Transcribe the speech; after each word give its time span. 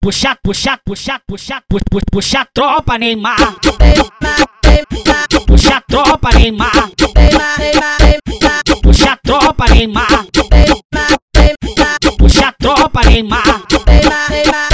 puxa, 0.00 0.36
puxa, 0.42 0.78
puxa, 0.84 1.20
puxa, 1.26 1.62
puxa, 1.68 2.00
puxa 2.10 2.46
tropa 2.54 2.98
Neymar. 2.98 3.36
Puxa 5.46 5.82
tropa 5.88 6.30
Neymar. 6.34 6.72
Puxa 8.82 9.16
tropa 9.22 9.66
Neymar. 9.68 10.26
Puxa 12.18 12.52
tropa 12.58 13.00
Neymar. 13.08 14.69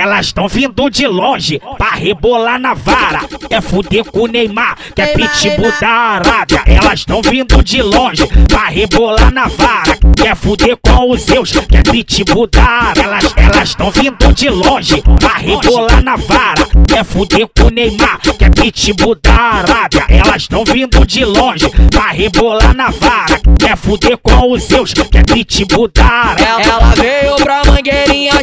Elas 0.00 0.26
estão 0.26 0.48
vindo 0.48 0.88
de 0.88 1.06
longe 1.06 1.60
pra 1.76 1.90
rebolar 1.90 2.58
na 2.58 2.72
vara. 2.72 3.20
É 3.50 3.60
fuder 3.60 4.02
com 4.02 4.20
o 4.20 4.26
Neymar, 4.26 4.74
que 4.96 5.02
é 5.02 5.08
pitbull 5.08 5.70
da 5.78 5.88
Arábia. 5.88 6.62
Elas 6.64 7.00
estão 7.00 7.20
vindo 7.20 7.62
de 7.62 7.82
longe 7.82 8.26
pra 8.48 8.68
rebolar 8.68 9.30
na 9.30 9.46
vara. 9.46 9.98
Quer 10.16 10.34
fuder 10.34 10.78
com 10.82 11.10
os 11.10 11.20
Zeus, 11.20 11.52
que 11.52 11.76
é 11.76 11.82
pitbull 11.82 12.46
da 12.46 12.62
Arábia. 12.62 13.02
Elas 13.02 13.60
elas 13.60 13.68
estão 13.68 13.90
vindo 13.90 14.32
de 14.32 14.48
longe 14.48 15.02
pra 15.18 15.34
rebolar 15.34 16.02
na 16.02 16.16
vara. 16.16 16.66
Quer 16.88 17.04
fuder 17.04 17.46
com 17.54 17.66
o 17.66 17.70
Neymar, 17.70 18.18
que 18.20 18.42
é 18.42 18.48
pitbull 18.48 19.14
da 19.16 19.34
Arábia. 19.34 20.06
Elas 20.08 20.42
estão 20.42 20.64
vindo 20.64 21.04
de 21.04 21.26
longe 21.26 21.68
pra 21.90 22.10
rebolar 22.10 22.74
na 22.74 22.90
vara. 22.90 23.38
Quer 23.58 23.76
fuder 23.76 24.16
com 24.16 24.50
os 24.50 24.62
Zeus, 24.62 24.94
que 24.94 25.18
é 25.18 25.22
pitbull 25.22 25.88
da 25.88 26.06
Arábia. 26.06 26.72
Ela 26.72 26.94
veio 26.96 27.36
pra 27.36 27.62
mangueirinha 27.66 28.42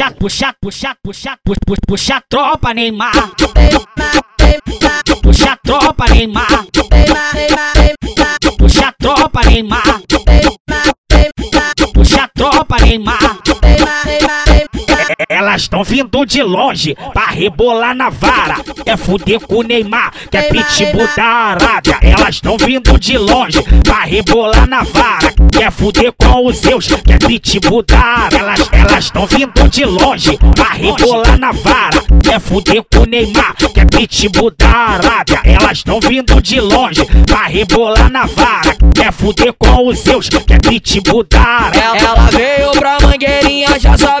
puxa, 0.09 0.53
puxa, 0.59 0.95
puxa, 0.95 0.95
puxa, 1.03 1.37
puxa, 1.45 1.81
puxa, 1.87 2.21
tropa 2.27 2.73
Neymar. 2.73 3.11
Elas 15.71 15.87
estão 15.87 15.95
vindo 15.95 16.25
de 16.25 16.43
longe 16.43 16.95
pra 17.13 17.27
rebolar 17.27 17.95
na 17.95 18.09
vara. 18.09 18.57
É 18.85 18.97
fuder 18.97 19.39
com 19.39 19.59
o 19.59 19.63
Neymar, 19.63 20.11
que 20.29 20.35
é 20.35 20.43
pitbull 20.43 21.07
da 21.15 21.23
Arábia. 21.23 21.97
Elas 22.01 22.35
estão 22.35 22.57
vindo 22.57 22.99
de 22.99 23.17
longe 23.17 23.61
pra 23.81 24.03
rebolar 24.03 24.67
na 24.67 24.83
vara. 24.83 25.33
Quer 25.49 25.71
fuder 25.71 26.11
com 26.11 26.45
os 26.47 26.57
Zeus, 26.57 26.87
que 26.87 27.13
é 27.13 27.17
pitbull 27.17 27.83
da 27.83 27.97
Arábia. 27.97 28.39
Elas 28.73 29.01
elas 29.01 29.05
estão 29.05 29.25
vindo 29.25 29.67
de 29.67 29.83
longe 29.83 30.37
pra 30.53 30.73
rebolar 30.73 31.39
na 31.39 31.51
vara. 31.51 32.03
Quer 32.23 32.39
fuder 32.39 32.83
com 32.93 33.01
o 33.01 33.05
Neymar, 33.05 33.55
que 33.55 33.79
é 33.79 33.85
pitbull 33.85 34.51
da 34.55 34.67
Arábia. 34.69 35.41
Elas 35.43 35.79
estão 35.79 35.99
vindo 35.99 36.39
de 36.39 36.59
longe 36.59 37.03
pra 37.25 37.47
rebolar 37.47 38.11
na 38.11 38.27
vara. 38.27 38.75
Quer 38.93 39.11
fuder 39.11 39.53
com 39.53 39.87
os 39.87 39.99
Zeus, 39.99 40.29
que 40.29 40.53
é 40.53 40.59
pitbull 40.59 41.23
da 41.23 41.41
Arábia. 41.41 41.99
Ela 41.99 42.29
veio 42.29 42.71
pra 42.73 42.97
mangueirinha 43.01 43.79
já 43.79 43.95
do 43.95 44.20